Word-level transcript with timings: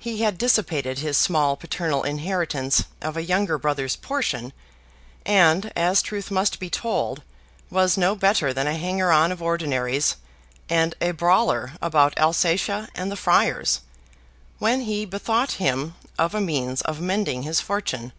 He 0.00 0.22
had 0.22 0.38
dissipated 0.38 0.98
his 0.98 1.16
small 1.16 1.54
paternal 1.54 2.02
inheritance 2.02 2.86
of 3.00 3.16
a 3.16 3.22
younger 3.22 3.58
brother's 3.58 3.94
portion, 3.94 4.52
and, 5.24 5.72
as 5.76 6.02
truth 6.02 6.32
must 6.32 6.58
be 6.58 6.68
told, 6.68 7.22
was 7.70 7.96
no 7.96 8.16
better 8.16 8.52
than 8.52 8.66
a 8.66 8.76
hanger 8.76 9.12
on 9.12 9.30
of 9.30 9.40
ordinaries, 9.40 10.16
and 10.68 10.96
a 11.00 11.12
brawler 11.12 11.74
about 11.80 12.18
Alsatia 12.18 12.88
and 12.96 13.08
the 13.08 13.14
Friars, 13.16 13.82
when 14.58 14.80
he 14.80 15.04
bethought 15.04 15.52
him 15.62 15.94
of 16.18 16.34
a 16.34 16.40
means 16.40 16.80
of 16.82 17.00
mending 17.00 17.44
his 17.44 17.60
fortune. 17.60 18.12